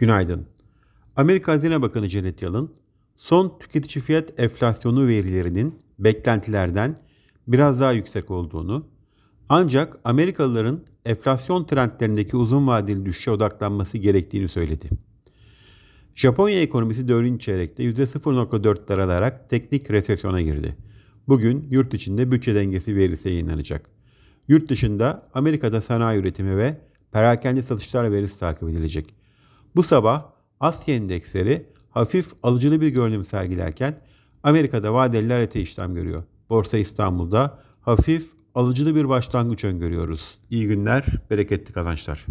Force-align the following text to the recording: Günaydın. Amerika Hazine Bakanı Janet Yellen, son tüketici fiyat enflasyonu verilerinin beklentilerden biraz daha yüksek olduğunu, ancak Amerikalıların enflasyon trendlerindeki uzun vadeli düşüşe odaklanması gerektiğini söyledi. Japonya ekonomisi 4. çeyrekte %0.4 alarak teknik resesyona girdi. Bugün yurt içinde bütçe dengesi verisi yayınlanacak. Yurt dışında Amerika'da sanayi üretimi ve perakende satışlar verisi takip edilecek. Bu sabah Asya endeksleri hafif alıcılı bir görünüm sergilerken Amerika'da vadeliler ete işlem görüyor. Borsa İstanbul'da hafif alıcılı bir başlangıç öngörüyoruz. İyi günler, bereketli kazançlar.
Günaydın. 0.00 0.46
Amerika 1.16 1.52
Hazine 1.52 1.82
Bakanı 1.82 2.08
Janet 2.08 2.42
Yellen, 2.42 2.68
son 3.16 3.58
tüketici 3.58 4.04
fiyat 4.04 4.40
enflasyonu 4.40 5.06
verilerinin 5.06 5.78
beklentilerden 5.98 6.96
biraz 7.48 7.80
daha 7.80 7.92
yüksek 7.92 8.30
olduğunu, 8.30 8.86
ancak 9.48 9.98
Amerikalıların 10.04 10.84
enflasyon 11.04 11.64
trendlerindeki 11.64 12.36
uzun 12.36 12.66
vadeli 12.66 13.06
düşüşe 13.06 13.30
odaklanması 13.30 13.98
gerektiğini 13.98 14.48
söyledi. 14.48 14.88
Japonya 16.14 16.60
ekonomisi 16.60 17.08
4. 17.08 17.40
çeyrekte 17.40 17.82
%0.4 17.84 19.02
alarak 19.02 19.50
teknik 19.50 19.90
resesyona 19.90 20.40
girdi. 20.40 20.76
Bugün 21.28 21.66
yurt 21.70 21.94
içinde 21.94 22.30
bütçe 22.30 22.54
dengesi 22.54 22.96
verisi 22.96 23.28
yayınlanacak. 23.28 23.90
Yurt 24.48 24.68
dışında 24.68 25.28
Amerika'da 25.34 25.80
sanayi 25.80 26.20
üretimi 26.20 26.56
ve 26.56 26.80
perakende 27.12 27.62
satışlar 27.62 28.12
verisi 28.12 28.38
takip 28.38 28.68
edilecek. 28.68 29.19
Bu 29.76 29.82
sabah 29.82 30.32
Asya 30.60 30.94
endeksleri 30.94 31.66
hafif 31.90 32.32
alıcılı 32.42 32.80
bir 32.80 32.88
görünüm 32.88 33.24
sergilerken 33.24 34.00
Amerika'da 34.42 34.94
vadeliler 34.94 35.40
ete 35.40 35.60
işlem 35.60 35.94
görüyor. 35.94 36.22
Borsa 36.50 36.78
İstanbul'da 36.78 37.58
hafif 37.80 38.30
alıcılı 38.54 38.94
bir 38.94 39.08
başlangıç 39.08 39.64
öngörüyoruz. 39.64 40.38
İyi 40.50 40.66
günler, 40.66 41.04
bereketli 41.30 41.72
kazançlar. 41.72 42.26